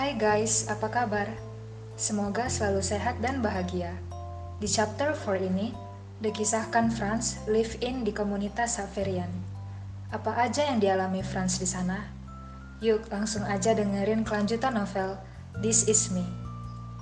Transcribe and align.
Hai 0.00 0.16
guys, 0.16 0.64
apa 0.72 0.88
kabar? 0.88 1.28
Semoga 1.92 2.48
selalu 2.48 2.80
sehat 2.80 3.20
dan 3.20 3.44
bahagia. 3.44 3.92
Di 4.56 4.64
chapter 4.64 5.12
4 5.12 5.44
ini, 5.44 5.76
dikisahkan 6.24 6.88
Franz 6.88 7.36
live 7.44 7.76
in 7.84 8.00
di 8.00 8.08
komunitas 8.08 8.80
Saverian. 8.80 9.28
Apa 10.08 10.48
aja 10.48 10.72
yang 10.72 10.80
dialami 10.80 11.20
Franz 11.20 11.60
di 11.60 11.68
sana? 11.68 12.00
Yuk 12.80 13.12
langsung 13.12 13.44
aja 13.44 13.76
dengerin 13.76 14.24
kelanjutan 14.24 14.72
novel 14.72 15.20
This 15.60 15.84
Is 15.84 16.08
Me. 16.08 16.24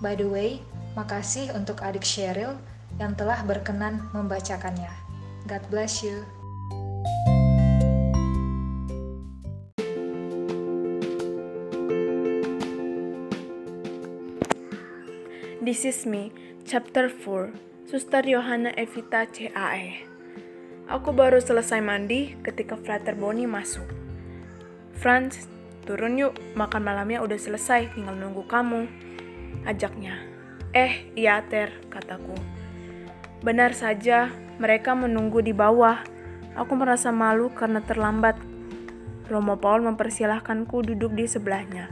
By 0.03 0.19
the 0.19 0.27
way, 0.27 0.59
makasih 0.99 1.55
untuk 1.55 1.79
adik 1.87 2.03
Cheryl 2.03 2.59
yang 2.99 3.15
telah 3.15 3.47
berkenan 3.47 4.11
membacakannya. 4.11 4.91
God 5.47 5.63
bless 5.71 6.03
you. 6.03 6.27
This 15.59 15.83
is 15.83 16.07
me, 16.07 16.31
chapter 16.63 17.11
4, 17.11 17.91
Suster 17.91 18.23
Yohana 18.23 18.71
Evita 18.79 19.27
CAE. 19.27 20.07
Aku 20.87 21.11
baru 21.11 21.43
selesai 21.43 21.83
mandi 21.83 22.39
ketika 22.47 22.79
Frater 22.79 23.19
Boni 23.19 23.43
masuk. 23.43 23.91
Franz, 24.95 25.51
turun 25.83 26.15
yuk, 26.15 26.39
makan 26.55 26.87
malamnya 26.87 27.19
udah 27.27 27.35
selesai, 27.35 27.91
tinggal 27.91 28.15
nunggu 28.15 28.47
kamu. 28.47 28.87
Ajaknya. 29.67 30.23
Eh, 30.79 31.11
iya 31.19 31.43
Ter, 31.51 31.75
kataku. 31.91 32.39
Benar 33.43 33.75
saja, 33.75 34.31
mereka 34.63 34.95
menunggu 34.95 35.43
di 35.43 35.51
bawah. 35.51 36.07
Aku 36.55 36.79
merasa 36.79 37.11
malu 37.11 37.51
karena 37.51 37.83
terlambat. 37.83 38.39
Romo 39.27 39.59
Paul 39.59 39.83
mempersilahkanku 39.91 40.95
duduk 40.95 41.19
di 41.19 41.27
sebelahnya. 41.27 41.91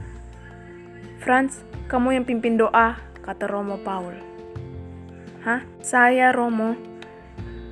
Franz, 1.19 1.67
kamu 1.91 2.15
yang 2.15 2.23
pimpin 2.23 2.55
doa, 2.55 2.95
kata 3.27 3.43
Romo 3.43 3.75
Paul. 3.83 4.15
Hah? 5.43 5.59
Saya 5.83 6.31
Romo? 6.31 6.79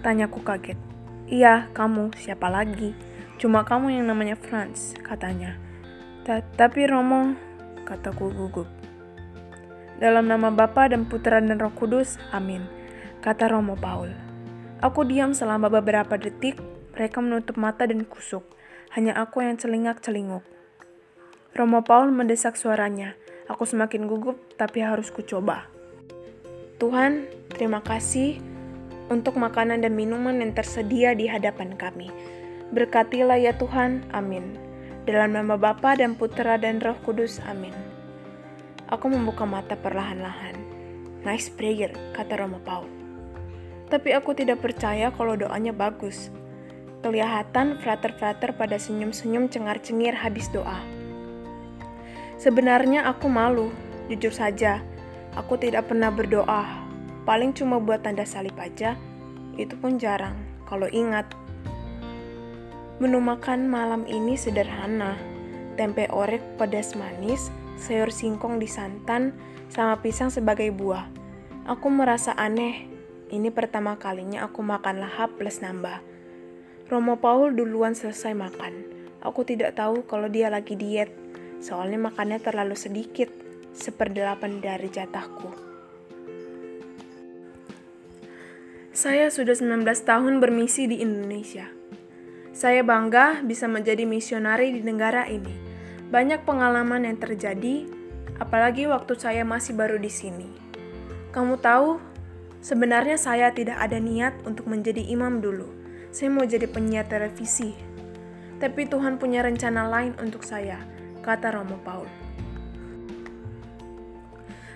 Tanyaku 0.04 0.44
kaget. 0.44 0.76
Iya, 1.32 1.72
kamu. 1.72 2.12
Siapa 2.20 2.52
lagi? 2.52 2.92
Cuma 3.40 3.64
kamu 3.64 3.96
yang 3.96 4.12
namanya 4.12 4.36
Franz, 4.36 5.00
katanya. 5.00 5.56
Tapi 6.28 6.92
Romo, 6.92 7.40
kataku 7.88 8.36
gugup. 8.36 8.68
Dalam 9.96 10.28
nama 10.28 10.52
Bapa 10.52 10.92
dan 10.92 11.08
Putra 11.08 11.40
dan 11.40 11.56
Roh 11.56 11.72
Kudus, 11.72 12.20
amin, 12.36 12.68
kata 13.24 13.48
Romo 13.48 13.80
Paul. 13.80 14.12
Aku 14.84 15.08
diam 15.08 15.32
selama 15.32 15.72
beberapa 15.72 16.20
detik, 16.20 16.60
mereka 16.92 17.24
menutup 17.24 17.56
mata 17.56 17.88
dan 17.88 18.04
kusuk. 18.04 18.44
Hanya 18.92 19.16
aku 19.16 19.40
yang 19.40 19.56
celingak-celinguk. 19.56 20.44
Romo 21.56 21.80
Paul 21.84 22.12
mendesak 22.12 22.60
suaranya. 22.60 23.16
Aku 23.46 23.64
semakin 23.64 24.10
gugup, 24.10 24.42
tapi 24.58 24.82
harus 24.82 25.14
kucoba. 25.14 25.70
Tuhan, 26.82 27.30
terima 27.54 27.80
kasih 27.80 28.42
untuk 29.14 29.38
makanan 29.38 29.86
dan 29.86 29.94
minuman 29.94 30.42
yang 30.42 30.52
tersedia 30.52 31.14
di 31.14 31.30
hadapan 31.30 31.78
kami. 31.78 32.10
Berkatilah 32.74 33.38
ya 33.38 33.54
Tuhan, 33.54 34.02
amin. 34.10 34.58
Dalam 35.06 35.38
nama 35.38 35.54
Bapa 35.54 35.94
dan 35.94 36.18
Putra 36.18 36.58
dan 36.58 36.82
Roh 36.82 36.98
Kudus, 37.06 37.38
amin. 37.46 37.74
Aku 38.90 39.06
membuka 39.06 39.46
mata 39.46 39.78
perlahan-lahan. 39.78 40.58
Nice 41.22 41.54
prayer, 41.54 41.94
kata 42.18 42.42
Romo 42.42 42.58
Paul. 42.66 42.90
Tapi 43.86 44.18
aku 44.18 44.34
tidak 44.34 44.66
percaya 44.66 45.14
kalau 45.14 45.38
doanya 45.38 45.70
bagus. 45.70 46.34
Kelihatan 47.06 47.78
frater-frater 47.78 48.58
pada 48.58 48.82
senyum-senyum 48.82 49.54
cengar-cengir 49.54 50.18
habis 50.18 50.50
doa. 50.50 50.95
Sebenarnya 52.36 53.08
aku 53.08 53.32
malu, 53.32 53.72
jujur 54.12 54.36
saja. 54.36 54.84
Aku 55.40 55.56
tidak 55.56 55.88
pernah 55.88 56.12
berdoa, 56.12 56.68
paling 57.24 57.56
cuma 57.56 57.80
buat 57.80 58.04
tanda 58.04 58.28
salib 58.28 58.56
aja. 58.60 59.00
Itu 59.56 59.80
pun 59.80 59.96
jarang, 59.96 60.36
kalau 60.68 60.92
ingat. 60.92 61.32
Menu 63.00 63.24
makan 63.24 63.72
malam 63.72 64.04
ini 64.08 64.36
sederhana. 64.36 65.16
Tempe 65.76 66.08
orek 66.12 66.44
pedas 66.56 66.96
manis, 66.96 67.52
sayur 67.80 68.12
singkong 68.12 68.60
di 68.60 68.68
santan, 68.68 69.36
sama 69.72 70.00
pisang 70.00 70.32
sebagai 70.32 70.72
buah. 70.72 71.08
Aku 71.68 71.92
merasa 71.92 72.32
aneh. 72.36 72.88
Ini 73.32 73.52
pertama 73.52 74.00
kalinya 74.00 74.48
aku 74.48 74.64
makan 74.64 75.04
lahap 75.04 75.36
plus 75.36 75.60
nambah. 75.60 76.00
Romo 76.88 77.20
Paul 77.20 77.56
duluan 77.58 77.96
selesai 77.96 78.32
makan. 78.38 78.74
Aku 79.26 79.42
tidak 79.44 79.76
tahu 79.76 80.06
kalau 80.06 80.30
dia 80.30 80.48
lagi 80.54 80.78
diet 80.78 81.25
soalnya 81.66 81.98
makannya 81.98 82.38
terlalu 82.38 82.78
sedikit, 82.78 83.34
seperdelapan 83.74 84.62
dari 84.62 84.86
jatahku. 84.86 85.50
Saya 88.94 89.34
sudah 89.34 89.58
19 89.58 89.82
tahun 90.06 90.38
bermisi 90.38 90.86
di 90.86 91.02
Indonesia. 91.02 91.66
Saya 92.54 92.86
bangga 92.86 93.42
bisa 93.42 93.66
menjadi 93.66 94.06
misionari 94.06 94.78
di 94.78 94.86
negara 94.86 95.26
ini. 95.26 95.52
Banyak 96.14 96.46
pengalaman 96.46 97.04
yang 97.04 97.18
terjadi, 97.18 97.90
apalagi 98.38 98.86
waktu 98.86 99.18
saya 99.18 99.42
masih 99.42 99.74
baru 99.74 99.98
di 99.98 100.08
sini. 100.08 100.48
Kamu 101.34 101.60
tahu, 101.60 101.98
sebenarnya 102.62 103.18
saya 103.18 103.52
tidak 103.52 103.82
ada 103.82 103.98
niat 103.98 104.38
untuk 104.48 104.70
menjadi 104.70 105.02
imam 105.02 105.42
dulu. 105.44 105.68
Saya 106.14 106.32
mau 106.32 106.48
jadi 106.48 106.70
penyiar 106.70 107.10
televisi. 107.10 107.76
Tapi 108.62 108.88
Tuhan 108.88 109.20
punya 109.20 109.44
rencana 109.44 109.92
lain 109.92 110.16
untuk 110.24 110.48
saya 110.48 110.95
kata 111.26 111.58
Romo 111.58 111.82
Paul. 111.82 112.06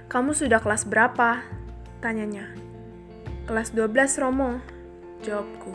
Kamu 0.10 0.34
sudah 0.34 0.58
kelas 0.58 0.90
berapa? 0.90 1.46
Tanyanya. 2.02 2.50
Kelas 3.46 3.70
12, 3.78 4.18
Romo. 4.18 4.58
Jawabku. 5.22 5.70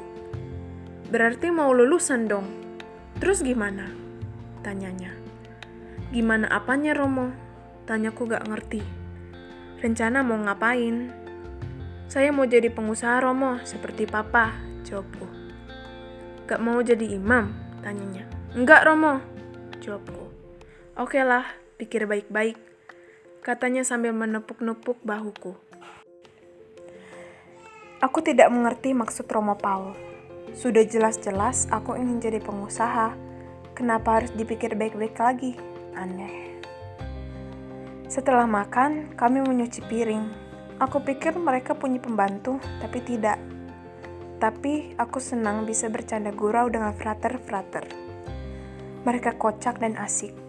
Berarti 1.15 1.55
mau 1.55 1.71
lulusan 1.71 2.27
dong. 2.27 2.51
Terus 3.23 3.47
gimana? 3.47 3.87
Tanyanya. 4.67 5.15
Gimana 6.11 6.51
apanya, 6.51 6.99
Romo? 6.99 7.31
Tanyaku 7.87 8.27
gak 8.27 8.51
ngerti. 8.51 8.83
Rencana 9.79 10.27
mau 10.27 10.43
ngapain? 10.43 11.15
Saya 12.11 12.35
mau 12.35 12.51
jadi 12.51 12.75
pengusaha, 12.75 13.23
Romo, 13.23 13.63
seperti 13.63 14.11
papa. 14.11 14.51
Jawabku. 14.83 15.31
Gak 16.51 16.59
mau 16.59 16.83
jadi 16.83 17.15
imam? 17.15 17.55
Tanyanya. 17.87 18.27
Enggak, 18.59 18.83
Romo. 18.83 19.23
Jawabku. 19.79 20.24
Oke 20.95 21.19
lah, 21.27 21.43
pikir 21.75 22.07
baik-baik, 22.07 22.55
katanya 23.43 23.83
sambil 23.83 24.15
menepuk-nepuk 24.15 24.95
bahuku. 25.03 25.59
Aku 27.99 28.23
tidak 28.23 28.47
mengerti 28.55 28.95
maksud 28.95 29.27
Romo 29.27 29.59
Paul. 29.59 29.99
Sudah 30.55 30.87
jelas-jelas 30.87 31.67
aku 31.75 31.99
ingin 31.99 32.23
jadi 32.23 32.39
pengusaha. 32.39 33.11
Kenapa 33.75 34.23
harus 34.23 34.31
dipikir 34.39 34.79
baik-baik 34.79 35.19
lagi? 35.19 35.59
Aneh. 35.99 36.63
Setelah 38.07 38.47
makan, 38.47 39.19
kami 39.19 39.43
menyuci 39.43 39.83
piring. 39.91 40.31
Aku 40.79 41.03
pikir 41.03 41.35
mereka 41.35 41.75
punya 41.75 41.99
pembantu, 41.99 42.63
tapi 42.79 43.03
tidak. 43.03 43.43
Tapi 44.39 44.95
aku 44.95 45.19
senang 45.19 45.67
bisa 45.67 45.91
bercanda 45.91 46.31
gurau 46.31 46.71
dengan 46.71 46.95
frater-frater. 46.95 47.83
Mereka 49.03 49.43
kocak 49.43 49.83
dan 49.83 49.99
asik. 49.99 50.44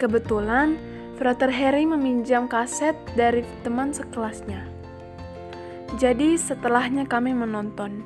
Kebetulan, 0.00 0.80
Frater 1.20 1.52
Harry 1.52 1.84
meminjam 1.84 2.48
kaset 2.48 2.96
dari 3.12 3.44
teman 3.60 3.92
sekelasnya. 3.92 4.64
Jadi 6.00 6.40
setelahnya 6.40 7.04
kami 7.04 7.36
menonton. 7.36 8.00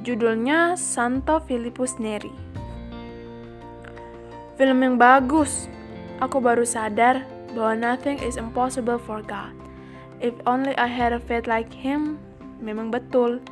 Judulnya 0.00 0.80
Santo 0.80 1.44
Filipus 1.44 2.00
Neri. 2.00 2.32
Film 4.56 4.80
yang 4.80 4.96
bagus. 4.96 5.68
Aku 6.24 6.40
baru 6.40 6.64
sadar 6.64 7.28
bahwa 7.52 7.92
nothing 7.92 8.16
is 8.24 8.40
impossible 8.40 8.96
for 8.96 9.20
God. 9.20 9.52
If 10.24 10.32
only 10.48 10.72
I 10.80 10.88
had 10.88 11.12
a 11.12 11.20
faith 11.20 11.44
like 11.44 11.68
him, 11.68 12.16
memang 12.64 12.88
betul. 12.88 13.44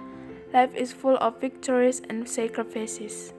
Life 0.57 0.73
is 0.73 0.97
full 0.97 1.21
of 1.21 1.37
victories 1.37 2.01
and 2.09 2.25
sacrifices. 2.25 3.37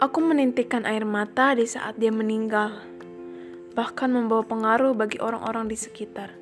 Aku 0.00 0.24
menintikkan 0.24 0.88
air 0.88 1.04
mata 1.04 1.52
di 1.52 1.68
saat 1.68 2.00
dia 2.00 2.08
meninggal, 2.08 2.72
bahkan 3.76 4.08
membawa 4.08 4.40
pengaruh 4.40 4.96
bagi 4.96 5.20
orang-orang 5.20 5.68
di 5.68 5.76
sekitar. 5.76 6.32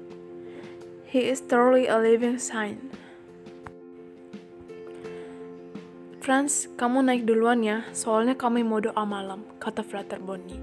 He 1.10 1.26
is 1.26 1.42
truly 1.42 1.90
a 1.90 1.98
living 1.98 2.38
sign. 2.38 2.78
Franz, 6.22 6.70
kamu 6.78 7.02
naik 7.02 7.26
duluan 7.26 7.66
ya, 7.66 7.82
soalnya 7.90 8.38
kami 8.38 8.62
mau 8.62 8.78
doa 8.78 9.02
malam, 9.02 9.42
kata 9.58 9.82
Frater 9.82 10.22
Boni. 10.22 10.62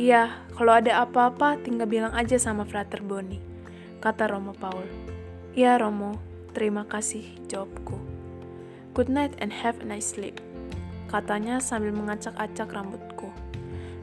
Iya, 0.00 0.32
kalau 0.56 0.80
ada 0.80 1.04
apa-apa 1.04 1.60
tinggal 1.60 1.84
bilang 1.84 2.16
aja 2.16 2.40
sama 2.40 2.64
Frater 2.64 3.04
Boni, 3.04 3.44
kata 4.00 4.32
Romo 4.32 4.56
Paul. 4.56 4.88
Iya 5.52 5.76
Romo, 5.76 6.16
terima 6.56 6.88
kasih, 6.88 7.28
jawabku. 7.52 8.00
Good 8.96 9.12
night 9.12 9.36
and 9.36 9.52
have 9.52 9.84
a 9.84 9.84
nice 9.84 10.16
sleep 10.16 10.40
katanya 11.12 11.60
sambil 11.60 11.92
mengacak-acak 11.92 12.72
rambutku. 12.72 13.28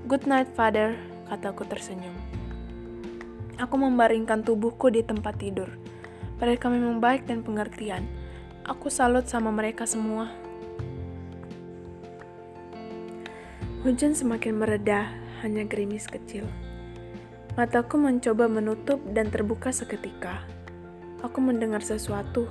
Good 0.06 0.30
night, 0.30 0.46
father, 0.54 0.94
kataku 1.26 1.66
tersenyum. 1.66 2.14
Aku 3.58 3.82
membaringkan 3.82 4.46
tubuhku 4.46 4.94
di 4.94 5.02
tempat 5.02 5.42
tidur. 5.42 5.74
Mereka 6.38 6.70
memang 6.70 7.02
baik 7.02 7.26
dan 7.26 7.42
pengertian. 7.42 8.06
Aku 8.62 8.94
salut 8.94 9.26
sama 9.26 9.50
mereka 9.50 9.90
semua. 9.90 10.30
Hujan 13.82 14.14
semakin 14.14 14.62
mereda, 14.62 15.10
hanya 15.42 15.66
gerimis 15.66 16.06
kecil. 16.06 16.46
Mataku 17.58 17.98
mencoba 17.98 18.46
menutup 18.46 19.02
dan 19.18 19.34
terbuka 19.34 19.74
seketika. 19.74 20.46
Aku 21.26 21.42
mendengar 21.42 21.82
sesuatu. 21.82 22.46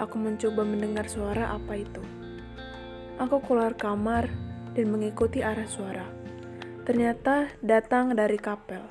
Aku 0.00 0.16
mencoba 0.16 0.64
mendengar 0.64 1.04
suara 1.06 1.52
apa 1.52 1.76
itu. 1.78 2.21
Aku 3.22 3.38
keluar 3.38 3.78
kamar 3.78 4.26
dan 4.74 4.90
mengikuti 4.90 5.46
arah 5.46 5.70
suara. 5.70 6.02
Ternyata 6.82 7.54
datang 7.62 8.18
dari 8.18 8.34
kapel. 8.34 8.82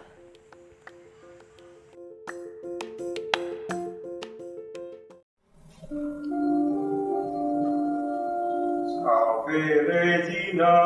Salve 9.03 9.63
Regina, 9.83 10.79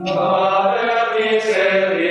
Mater 0.00 1.12
misericordiae, 1.12 2.09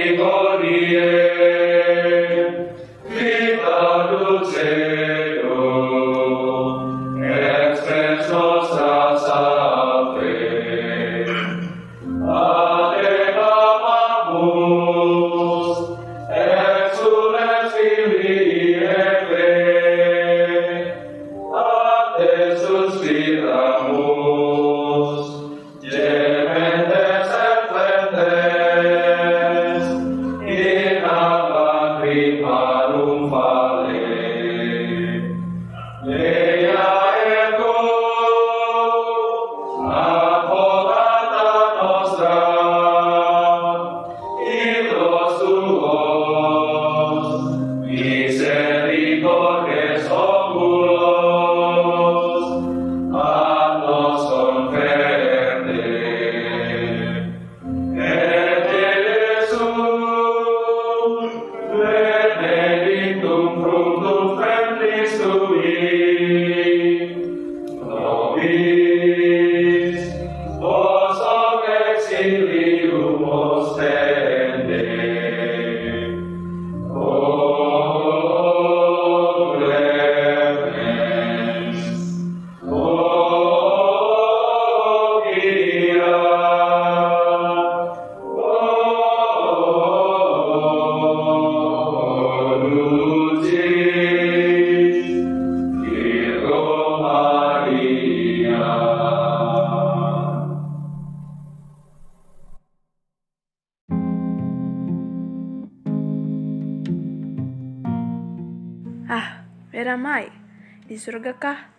di 110.89 110.97
surga 110.97 111.37
kah? 111.37 111.69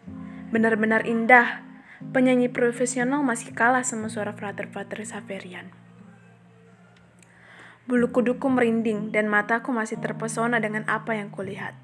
Benar-benar 0.54 1.02
indah. 1.02 1.66
Penyanyi 2.14 2.46
profesional 2.46 3.26
masih 3.26 3.50
kalah 3.50 3.82
sama 3.82 4.06
suara 4.06 4.30
frater-frater 4.30 5.02
Saverian. 5.02 5.66
Bulu 7.90 8.14
kuduku 8.14 8.46
merinding 8.46 9.10
dan 9.10 9.26
mataku 9.26 9.74
masih 9.74 9.98
terpesona 9.98 10.62
dengan 10.62 10.86
apa 10.86 11.18
yang 11.18 11.34
kulihat. 11.34 11.74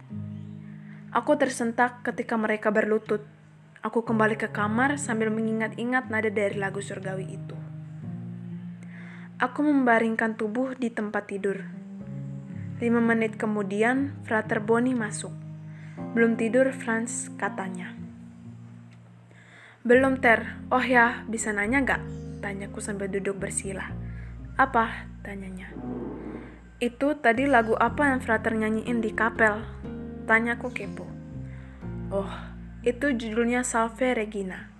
Aku 1.10 1.34
tersentak 1.34 2.06
ketika 2.06 2.38
mereka 2.38 2.70
berlutut. 2.70 3.26
Aku 3.82 4.06
kembali 4.06 4.38
ke 4.38 4.54
kamar 4.54 4.94
sambil 4.94 5.34
mengingat-ingat 5.34 6.06
nada 6.06 6.30
dari 6.30 6.54
lagu 6.54 6.78
surgawi 6.78 7.26
itu. 7.26 7.58
Aku 9.42 9.66
membaringkan 9.66 10.38
tubuh 10.38 10.78
di 10.78 10.94
tempat 10.94 11.26
tidur. 11.28 11.58
Lima 12.78 13.02
menit 13.02 13.34
kemudian, 13.34 14.14
Frater 14.24 14.62
Boni 14.62 14.94
masuk. 14.96 15.45
Belum 16.16 16.36
tidur, 16.36 16.68
Franz 16.72 17.32
katanya. 17.40 17.96
Belum, 19.86 20.18
Ter. 20.18 20.58
Oh 20.68 20.82
ya, 20.82 21.24
bisa 21.30 21.54
nanya 21.54 21.80
gak? 21.84 22.02
Tanyaku 22.44 22.82
sambil 22.84 23.08
duduk 23.08 23.38
bersila. 23.40 23.88
Apa? 24.60 25.08
Tanyanya. 25.24 25.72
Itu 26.76 27.16
tadi 27.16 27.48
lagu 27.48 27.72
apa 27.76 28.12
yang 28.12 28.20
Frater 28.20 28.52
nyanyiin 28.52 29.00
di 29.00 29.12
kapel? 29.16 29.64
Tanyaku 30.28 30.68
kepo. 30.72 31.08
Oh, 32.12 32.32
itu 32.84 33.16
judulnya 33.16 33.64
Salve 33.64 34.12
Regina. 34.12 34.70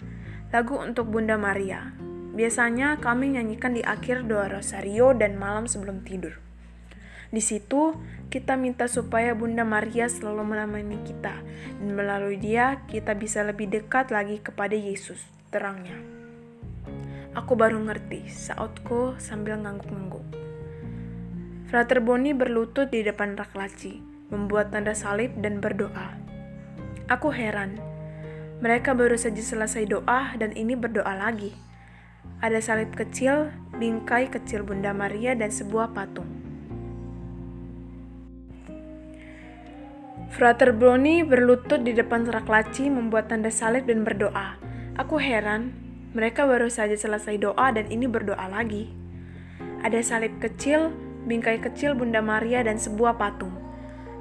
Lagu 0.53 0.79
untuk 0.79 1.11
Bunda 1.11 1.35
Maria. 1.41 1.97
Biasanya 2.37 3.01
kami 3.01 3.35
nyanyikan 3.35 3.73
di 3.73 3.81
akhir 3.81 4.29
doa 4.29 4.47
rosario 4.47 5.17
dan 5.17 5.41
malam 5.41 5.65
sebelum 5.65 6.05
tidur. 6.05 6.46
Di 7.31 7.43
situ, 7.43 7.95
kita 8.31 8.55
minta 8.55 8.87
supaya 8.87 9.35
Bunda 9.35 9.63
Maria 9.67 10.07
selalu 10.07 10.55
menemani 10.55 10.99
kita, 11.03 11.35
dan 11.83 11.89
melalui 11.95 12.39
dia 12.39 12.83
kita 12.87 13.15
bisa 13.19 13.43
lebih 13.43 13.71
dekat 13.71 14.15
lagi 14.15 14.39
kepada 14.43 14.75
Yesus, 14.75 15.23
terangnya. 15.51 15.99
Aku 17.37 17.59
baru 17.59 17.83
ngerti, 17.83 18.31
saatku 18.33 19.19
sambil 19.21 19.61
ngangguk-ngangguk. 19.61 20.25
Frater 21.67 21.99
Boni 21.99 22.31
berlutut 22.33 22.89
di 22.89 23.03
depan 23.03 23.35
rak 23.35 23.53
laci, 23.59 24.01
membuat 24.31 24.71
tanda 24.71 24.95
salib 24.95 25.35
dan 25.43 25.59
berdoa. 25.59 26.15
Aku 27.11 27.31
heran, 27.35 27.79
mereka 28.57 28.97
baru 28.97 29.21
saja 29.21 29.43
selesai 29.45 29.85
doa 29.85 30.33
dan 30.41 30.57
ini 30.57 30.73
berdoa 30.73 31.13
lagi. 31.13 31.53
Ada 32.41 32.61
salib 32.65 32.97
kecil, 32.97 33.53
bingkai 33.77 34.33
kecil 34.33 34.65
Bunda 34.65 34.97
Maria, 34.97 35.37
dan 35.37 35.53
sebuah 35.53 35.93
patung. 35.93 36.36
Frater 40.37 40.69
Broni 40.77 41.25
berlutut 41.25 41.81
di 41.81 41.97
depan 41.97 42.29
rak 42.29 42.45
laci 42.45 42.93
membuat 42.93 43.33
tanda 43.33 43.49
salib 43.49 43.89
dan 43.89 44.05
berdoa. 44.05 44.61
Aku 45.01 45.17
heran, 45.17 45.73
mereka 46.13 46.45
baru 46.45 46.69
saja 46.69 46.93
selesai 46.93 47.41
doa 47.41 47.73
dan 47.73 47.89
ini 47.89 48.05
berdoa 48.05 48.45
lagi. 48.45 48.93
Ada 49.81 50.05
salib 50.05 50.37
kecil, 50.37 50.93
bingkai 51.25 51.57
kecil 51.65 51.97
Bunda 51.97 52.21
Maria 52.21 52.61
dan 52.61 52.77
sebuah 52.77 53.17
patung. 53.17 53.57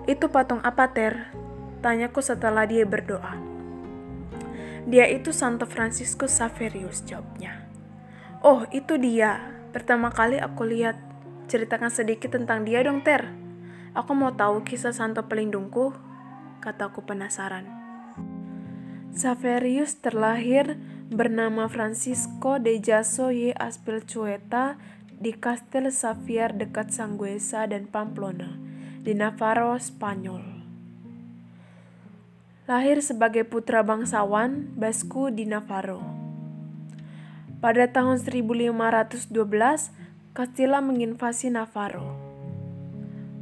Itu 0.08 0.32
patung 0.32 0.64
apa, 0.64 0.88
Ter? 0.96 1.36
Tanyaku 1.84 2.24
setelah 2.24 2.64
dia 2.64 2.88
berdoa. 2.88 3.36
Dia 4.88 5.12
itu 5.12 5.36
Santo 5.36 5.68
Franciscus 5.68 6.32
Saverius, 6.32 7.04
jawabnya. 7.04 7.68
Oh, 8.40 8.64
itu 8.72 8.96
dia. 8.96 9.52
Pertama 9.76 10.16
kali 10.16 10.40
aku 10.40 10.64
lihat. 10.64 10.96
Ceritakan 11.52 11.92
sedikit 11.92 12.32
tentang 12.40 12.64
dia 12.64 12.88
dong, 12.88 13.04
Ter. 13.04 13.28
Aku 13.96 14.12
mau 14.12 14.32
tahu 14.36 14.68
kisah 14.68 14.92
Santo 14.92 15.24
Pelindungku, 15.24 16.05
kataku 16.66 17.06
penasaran. 17.06 17.70
Saverius 19.14 20.02
terlahir 20.02 20.82
bernama 21.14 21.70
Francisco 21.70 22.58
de 22.58 22.82
Jasso 22.82 23.30
y 23.30 23.54
Aspilcueta 23.54 24.82
di 25.22 25.38
Castel 25.38 25.94
Xavier 25.94 26.58
dekat 26.58 26.90
Sangüesa 26.90 27.70
dan 27.70 27.86
Pamplona, 27.86 28.58
di 29.06 29.14
Navarro, 29.14 29.78
Spanyol. 29.78 30.66
Lahir 32.66 33.06
sebagai 33.06 33.46
putra 33.46 33.86
bangsawan 33.86 34.74
Basku 34.74 35.30
di 35.30 35.46
Navarro. 35.46 36.02
Pada 37.62 37.86
tahun 37.88 38.18
1512, 38.18 39.30
Castilla 40.34 40.82
menginvasi 40.82 41.54
Navarro. 41.54 42.18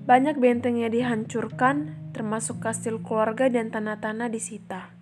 Banyak 0.03 0.38
bentengnya 0.38 0.92
dihancurkan, 0.92 2.02
termasuk 2.13 2.62
kastil 2.62 3.01
keluarga 3.01 3.50
dan 3.50 3.74
tanah-tanah 3.74 4.29
disita. 4.29 4.93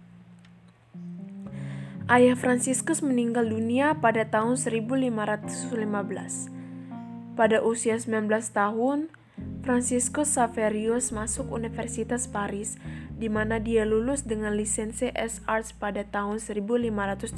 Ayah 2.07 2.35
Franciscus 2.35 3.03
meninggal 3.03 3.47
dunia 3.47 3.93
pada 3.99 4.25
tahun 4.27 4.55
1515. 4.55 5.11
Pada 7.39 7.63
usia 7.63 7.95
19 7.95 8.27
tahun, 8.51 9.07
Franciscus 9.61 10.35
Saverius 10.35 11.13
masuk 11.15 11.53
Universitas 11.53 12.27
Paris, 12.27 12.75
di 13.15 13.29
mana 13.29 13.61
dia 13.61 13.85
lulus 13.87 14.25
dengan 14.25 14.57
lisensi 14.57 15.13
S 15.13 15.39
Arts 15.45 15.71
pada 15.71 16.03
tahun 16.03 16.41
1530. 16.41 17.31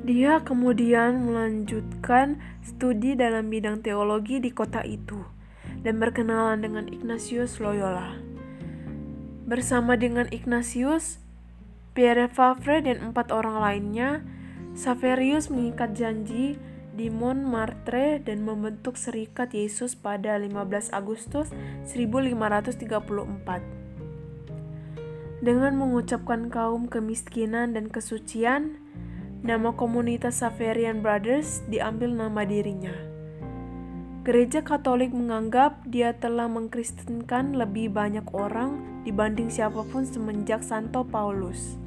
Dia 0.00 0.42
kemudian 0.42 1.28
melanjutkan 1.28 2.40
studi 2.64 3.14
dalam 3.14 3.46
bidang 3.46 3.84
teologi 3.84 4.40
di 4.42 4.50
kota 4.50 4.82
itu 4.82 5.39
dan 5.82 6.00
berkenalan 6.00 6.60
dengan 6.60 6.88
Ignatius 6.88 7.60
Loyola. 7.60 8.16
Bersama 9.48 9.96
dengan 9.98 10.28
Ignatius, 10.30 11.18
Pierre 11.92 12.30
Favre 12.30 12.80
dan 12.84 13.10
empat 13.10 13.34
orang 13.34 13.58
lainnya, 13.58 14.22
Saverius 14.78 15.50
mengikat 15.50 15.98
janji 15.98 16.54
di 16.94 17.10
Montmartre 17.10 18.22
dan 18.22 18.46
membentuk 18.46 18.94
Serikat 18.94 19.50
Yesus 19.50 19.98
pada 19.98 20.38
15 20.38 20.94
Agustus 20.94 21.50
1534. 21.88 23.80
Dengan 25.40 25.72
mengucapkan 25.74 26.52
kaum 26.52 26.86
kemiskinan 26.86 27.72
dan 27.72 27.88
kesucian, 27.88 28.76
Nama 29.40 29.72
komunitas 29.72 30.44
Saverian 30.44 31.00
Brothers 31.00 31.64
diambil 31.72 32.12
nama 32.12 32.44
dirinya. 32.44 33.09
Gereja 34.20 34.60
Katolik 34.60 35.16
menganggap 35.16 35.80
dia 35.88 36.12
telah 36.12 36.44
mengkristenkan 36.44 37.56
lebih 37.56 37.88
banyak 37.88 38.28
orang 38.36 39.00
dibanding 39.08 39.48
siapa 39.48 39.80
pun 39.80 40.04
semenjak 40.04 40.60
Santo 40.60 41.08
Paulus. 41.08 41.80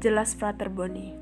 Jelas 0.00 0.32
Frater 0.32 0.72
Boni. 0.72 1.12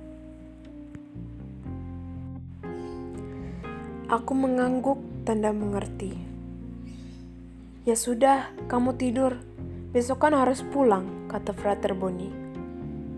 Aku 4.06 4.32
mengangguk 4.38 5.02
tanda 5.26 5.50
mengerti. 5.50 6.14
Ya 7.82 7.98
sudah, 7.98 8.54
kamu 8.70 8.94
tidur. 8.94 9.42
Besok 9.90 10.22
kan 10.22 10.38
harus 10.38 10.62
pulang, 10.62 11.26
kata 11.26 11.50
Frater 11.50 11.98
Boni. 11.98 12.30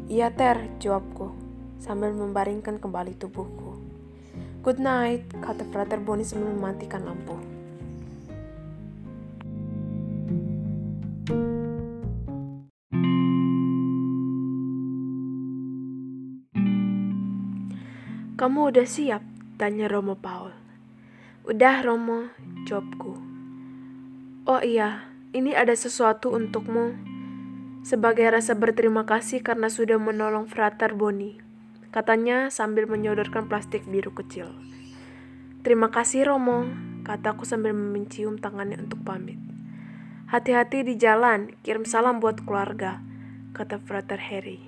Iya 0.08 0.32
Ter, 0.32 0.72
jawabku 0.80 1.36
sambil 1.76 2.16
membaringkan 2.16 2.80
kembali 2.80 3.12
tubuhku. 3.18 3.65
Good 4.66 4.82
night, 4.82 5.30
kata 5.46 5.62
Frater 5.70 6.02
Boni 6.02 6.26
sambil 6.26 6.50
mematikan 6.50 7.06
lampu. 7.06 7.38
Kamu 18.34 18.74
udah 18.74 18.82
siap? 18.82 19.22
Tanya 19.54 19.86
Romo 19.86 20.18
Paul. 20.18 20.50
Udah 21.46 21.86
Romo, 21.86 22.34
jawabku. 22.66 23.14
Oh 24.50 24.58
iya, 24.66 25.06
ini 25.30 25.54
ada 25.54 25.78
sesuatu 25.78 26.34
untukmu. 26.34 26.90
Sebagai 27.86 28.26
rasa 28.34 28.58
berterima 28.58 29.06
kasih 29.06 29.46
karena 29.46 29.70
sudah 29.70 30.02
menolong 30.02 30.50
Frater 30.50 30.90
Boni 30.98 31.45
katanya 31.94 32.48
sambil 32.48 32.86
menyodorkan 32.86 33.50
plastik 33.50 33.84
biru 33.86 34.14
kecil. 34.14 34.50
Terima 35.66 35.90
kasih 35.90 36.30
Romo, 36.30 36.70
kataku 37.02 37.42
sambil 37.42 37.74
mencium 37.74 38.38
tangannya 38.38 38.78
untuk 38.78 39.02
pamit. 39.02 39.38
Hati-hati 40.30 40.86
di 40.86 40.94
jalan, 40.94 41.54
kirim 41.66 41.82
salam 41.86 42.22
buat 42.22 42.42
keluarga, 42.46 43.02
kata 43.54 43.82
Frater 43.82 44.18
Harry. 44.18 44.62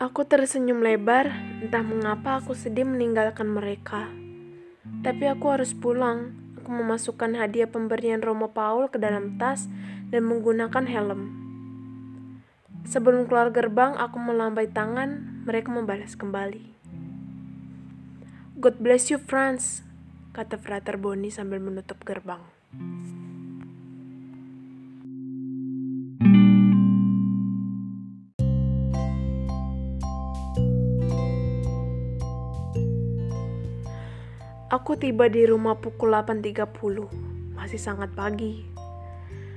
Aku 0.00 0.24
tersenyum 0.24 0.80
lebar, 0.80 1.32
entah 1.60 1.84
mengapa 1.84 2.40
aku 2.40 2.56
sedih 2.56 2.88
meninggalkan 2.88 3.48
mereka. 3.48 4.08
Tapi 5.04 5.28
aku 5.28 5.52
harus 5.52 5.76
pulang. 5.76 6.32
Aku 6.60 6.72
memasukkan 6.72 7.36
hadiah 7.36 7.68
pemberian 7.68 8.24
Romo 8.24 8.52
Paul 8.52 8.88
ke 8.88 8.96
dalam 8.96 9.36
tas 9.36 9.68
dan 10.08 10.24
menggunakan 10.24 10.84
helm. 10.88 11.43
Sebelum 12.84 13.24
keluar 13.24 13.48
gerbang, 13.48 13.96
aku 13.96 14.20
melambai 14.20 14.68
tangan, 14.68 15.42
mereka 15.48 15.72
membalas 15.72 16.14
kembali. 16.20 16.76
God 18.60 18.76
bless 18.76 19.08
you, 19.08 19.16
Franz, 19.16 19.80
kata 20.36 20.60
Frater 20.60 21.00
Boni 21.00 21.32
sambil 21.32 21.64
menutup 21.64 22.04
gerbang. 22.04 22.44
Aku 34.74 34.98
tiba 34.98 35.30
di 35.30 35.46
rumah 35.46 35.78
pukul 35.78 36.12
8.30, 36.12 37.56
masih 37.56 37.80
sangat 37.80 38.10
pagi. 38.12 38.66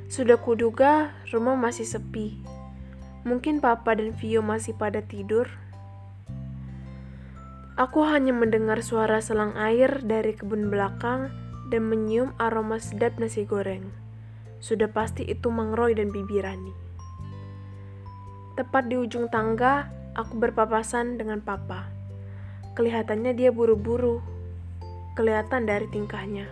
Sudah 0.08 0.40
kuduga 0.40 1.12
rumah 1.34 1.60
masih 1.60 1.90
sepi, 1.90 2.47
Mungkin 3.28 3.60
papa 3.60 3.92
dan 3.92 4.16
Vio 4.16 4.40
masih 4.40 4.72
pada 4.80 5.04
tidur. 5.04 5.52
Aku 7.76 8.08
hanya 8.08 8.32
mendengar 8.32 8.80
suara 8.80 9.20
selang 9.20 9.52
air 9.60 10.00
dari 10.00 10.32
kebun 10.32 10.72
belakang 10.72 11.28
dan 11.68 11.92
menyium 11.92 12.32
aroma 12.40 12.80
sedap 12.80 13.20
nasi 13.20 13.44
goreng. 13.44 13.92
Sudah 14.64 14.88
pasti 14.88 15.28
itu 15.28 15.52
Mang 15.52 15.76
Roy 15.76 15.92
dan 15.92 16.10
Bibi 16.10 16.40
Rani. 16.40 16.74
Tepat 18.56 18.88
di 18.88 18.96
ujung 18.96 19.28
tangga, 19.28 19.92
aku 20.16 20.40
berpapasan 20.40 21.20
dengan 21.20 21.44
papa. 21.44 21.86
Kelihatannya 22.80 23.36
dia 23.36 23.52
buru-buru. 23.52 24.24
Kelihatan 25.14 25.68
dari 25.68 25.86
tingkahnya. 25.92 26.48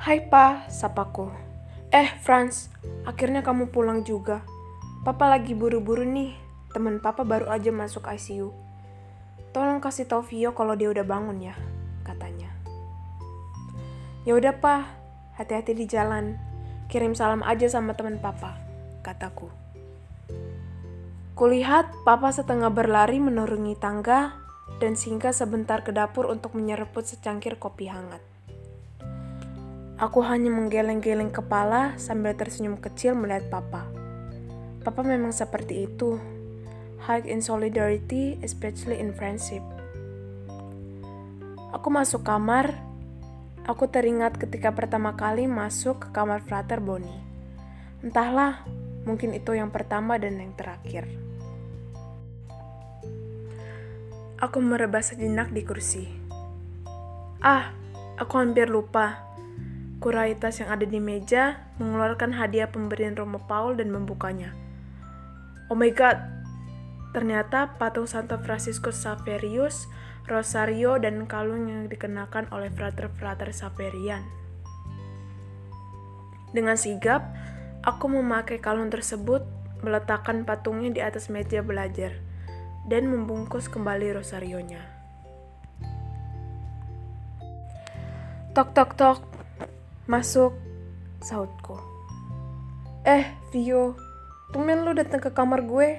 Hai 0.00 0.22
pa, 0.30 0.64
sapaku. 0.70 1.45
Eh, 1.96 2.12
Franz, 2.20 2.68
akhirnya 3.08 3.40
kamu 3.40 3.72
pulang 3.72 4.04
juga. 4.04 4.44
Papa 5.00 5.32
lagi 5.32 5.56
buru-buru 5.56 6.04
nih. 6.04 6.36
Temen 6.76 7.00
papa 7.00 7.24
baru 7.24 7.48
aja 7.48 7.72
masuk 7.72 8.04
ICU. 8.04 8.52
Tolong 9.56 9.80
kasih 9.80 10.04
tau 10.04 10.20
Vio 10.20 10.52
kalau 10.52 10.76
dia 10.76 10.92
udah 10.92 11.08
bangun 11.08 11.40
ya, 11.40 11.56
katanya. 12.04 12.52
Ya 14.28 14.36
udah, 14.36 14.60
Pa. 14.60 14.92
Hati-hati 15.40 15.72
di 15.72 15.88
jalan. 15.88 16.36
Kirim 16.92 17.16
salam 17.16 17.40
aja 17.40 17.64
sama 17.64 17.96
temen 17.96 18.20
papa, 18.20 18.60
kataku. 19.00 19.48
Kulihat 21.32 21.88
papa 22.04 22.28
setengah 22.28 22.68
berlari 22.68 23.24
menurungi 23.24 23.72
tangga 23.80 24.36
dan 24.84 25.00
singgah 25.00 25.32
sebentar 25.32 25.80
ke 25.80 25.96
dapur 25.96 26.28
untuk 26.28 26.52
menyeruput 26.52 27.08
secangkir 27.08 27.56
kopi 27.56 27.88
hangat. 27.88 28.35
Aku 29.96 30.20
hanya 30.20 30.52
menggeleng-geleng 30.52 31.32
kepala 31.32 31.96
sambil 31.96 32.36
tersenyum 32.36 32.76
kecil 32.76 33.16
melihat 33.16 33.48
papa. 33.48 33.88
Papa 34.84 35.00
memang 35.00 35.32
seperti 35.32 35.88
itu. 35.88 36.20
High 37.00 37.24
in 37.24 37.40
solidarity, 37.40 38.36
especially 38.44 39.00
in 39.00 39.16
friendship. 39.16 39.64
Aku 41.72 41.88
masuk 41.88 42.28
kamar. 42.28 42.76
Aku 43.64 43.88
teringat 43.88 44.36
ketika 44.36 44.68
pertama 44.76 45.16
kali 45.16 45.48
masuk 45.48 46.04
ke 46.04 46.08
kamar 46.12 46.44
Frater 46.44 46.76
Boni. 46.76 47.16
Entahlah, 48.04 48.68
mungkin 49.08 49.32
itu 49.32 49.56
yang 49.56 49.72
pertama 49.72 50.20
dan 50.20 50.36
yang 50.36 50.52
terakhir. 50.60 51.08
Aku 54.44 54.60
merebah 54.60 55.00
sejenak 55.00 55.56
di 55.56 55.64
kursi. 55.64 56.04
Ah, 57.40 57.72
aku 58.20 58.36
hampir 58.36 58.68
lupa 58.68 59.26
Kuraitas 59.96 60.60
yang 60.60 60.68
ada 60.68 60.84
di 60.84 61.00
meja 61.00 61.56
mengeluarkan 61.80 62.36
hadiah 62.36 62.68
pemberian 62.68 63.16
Romo 63.16 63.40
Paul 63.48 63.80
dan 63.80 63.88
membukanya. 63.88 64.52
Oh 65.72 65.74
my 65.74 65.88
god, 65.88 66.20
ternyata 67.16 67.74
patung 67.80 68.04
Santo 68.04 68.36
Franciscus 68.38 69.00
Saverius, 69.00 69.88
rosario, 70.28 71.00
dan 71.00 71.24
kalung 71.24 71.66
yang 71.66 71.82
dikenakan 71.88 72.46
oleh 72.52 72.68
frater-frater 72.70 73.50
Saverian. 73.56 74.20
Dengan 76.52 76.76
sigap, 76.76 77.24
aku 77.82 78.06
memakai 78.06 78.60
kalung 78.60 78.92
tersebut, 78.92 79.42
meletakkan 79.80 80.44
patungnya 80.44 80.92
di 80.92 81.00
atas 81.00 81.32
meja 81.32 81.64
belajar, 81.64 82.20
dan 82.86 83.08
membungkus 83.10 83.66
kembali 83.66 84.14
rosarionya. 84.14 84.80
Tok 88.54 88.72
tok 88.72 88.96
tok, 88.96 89.35
Masuk, 90.06 90.54
sautku. 91.18 91.82
Eh, 93.02 93.26
Vio, 93.50 93.98
tumben 94.54 94.86
lu 94.86 94.94
datang 94.94 95.18
ke 95.18 95.34
kamar 95.34 95.66
gue. 95.66 95.98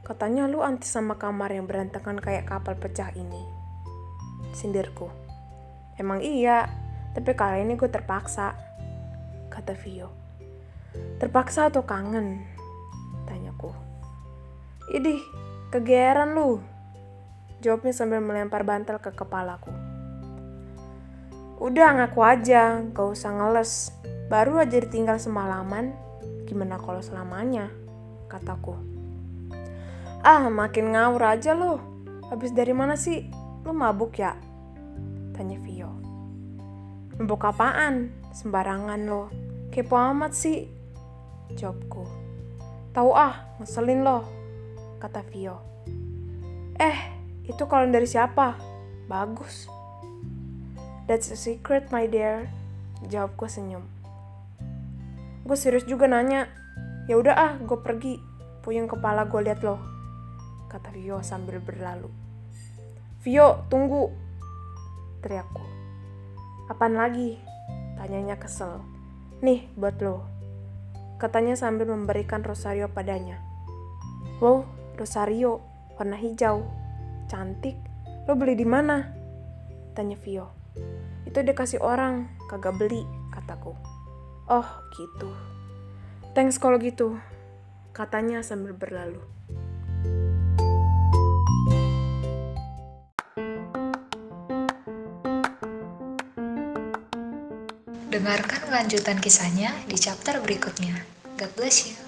Katanya 0.00 0.48
lu 0.48 0.64
anti 0.64 0.88
sama 0.88 1.20
kamar 1.20 1.52
yang 1.52 1.68
berantakan 1.68 2.24
kayak 2.24 2.48
kapal 2.48 2.72
pecah 2.72 3.12
ini. 3.12 3.44
Sindirku. 4.56 5.12
Emang 6.00 6.24
iya, 6.24 6.72
tapi 7.12 7.36
kali 7.36 7.68
ini 7.68 7.76
gue 7.76 7.84
terpaksa. 7.92 8.56
Kata 9.52 9.76
Vio. 9.76 10.08
Terpaksa 11.20 11.68
atau 11.68 11.84
kangen? 11.84 12.48
Tanyaku. 13.28 13.76
Idih, 14.88 15.20
kegeeran 15.68 16.32
lu. 16.32 16.64
Jawabnya 17.60 17.92
sambil 17.92 18.24
melempar 18.24 18.64
bantal 18.64 19.04
ke 19.04 19.12
kepalaku. 19.12 19.73
Udah 21.62 21.94
ngaku 21.94 22.20
aja, 22.20 22.82
gak 22.90 23.08
usah 23.14 23.30
ngeles. 23.30 23.94
Baru 24.26 24.58
aja 24.58 24.80
ditinggal 24.80 25.22
semalaman, 25.22 25.94
gimana 26.50 26.80
kalau 26.80 26.98
selamanya? 26.98 27.70
Kataku. 28.26 28.74
Ah, 30.24 30.48
makin 30.48 30.96
ngawur 30.96 31.22
aja 31.22 31.52
lo. 31.52 31.78
Habis 32.32 32.56
dari 32.56 32.72
mana 32.72 32.96
sih? 32.96 33.28
Lo 33.62 33.76
mabuk 33.76 34.16
ya? 34.16 34.34
Tanya 35.36 35.60
Vio. 35.60 35.92
Mabuk 37.20 37.44
apaan? 37.44 38.10
Sembarangan 38.32 39.00
lo. 39.04 39.28
Kepo 39.68 39.94
amat 39.94 40.32
sih. 40.32 40.66
Jawabku. 41.52 42.02
Tahu 42.96 43.10
ah, 43.12 43.60
ngeselin 43.60 44.00
lo. 44.02 44.24
Kata 44.98 45.20
Vio. 45.28 45.60
Eh, 46.80 46.98
itu 47.44 47.62
kalau 47.68 47.86
dari 47.92 48.08
siapa? 48.08 48.56
Bagus. 49.04 49.73
That's 51.04 51.28
a 51.28 51.36
secret, 51.36 51.92
my 51.92 52.08
dear. 52.08 52.48
Jawabku 53.04 53.44
senyum. 53.44 53.84
Gue 55.44 55.52
serius 55.52 55.84
juga 55.84 56.08
nanya. 56.08 56.48
Ya 57.04 57.20
udah 57.20 57.36
ah, 57.36 57.52
gue 57.60 57.76
pergi. 57.84 58.16
Puyeng 58.64 58.88
kepala 58.88 59.28
gue 59.28 59.44
liat 59.44 59.60
lo. 59.60 59.76
Kata 60.72 60.88
Vio 60.96 61.20
sambil 61.20 61.60
berlalu. 61.60 62.08
Vio, 63.20 63.68
tunggu. 63.68 64.08
Teriakku. 65.20 65.60
Apaan 66.72 66.96
lagi? 66.96 67.36
Tanyanya 68.00 68.40
kesel. 68.40 68.80
Nih, 69.44 69.68
buat 69.76 70.00
lo. 70.00 70.24
Katanya 71.20 71.52
sambil 71.52 71.84
memberikan 71.84 72.40
Rosario 72.40 72.88
padanya. 72.88 73.44
Wow, 74.40 74.64
Rosario, 74.96 75.60
warna 76.00 76.16
hijau. 76.16 76.64
Cantik. 77.28 77.76
Lo 78.24 78.40
beli 78.40 78.56
di 78.56 78.64
mana? 78.64 79.12
Tanya 79.92 80.16
Vio. 80.16 80.53
Itu 81.24 81.40
dikasih 81.40 81.80
orang, 81.80 82.28
kagak 82.52 82.76
beli, 82.76 83.04
kataku. 83.32 83.72
Oh, 84.44 84.68
gitu. 84.92 85.32
Thanks 86.36 86.60
kalau 86.60 86.76
gitu, 86.76 87.16
katanya 87.96 88.44
sambil 88.44 88.76
berlalu. 88.76 89.24
Dengarkan 98.12 98.60
kelanjutan 98.70 99.18
kisahnya 99.18 99.74
di 99.90 99.98
chapter 99.98 100.38
berikutnya. 100.38 101.02
God 101.34 101.50
bless 101.58 101.90
you. 101.90 102.03